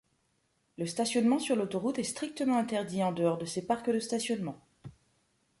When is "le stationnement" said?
0.79-1.37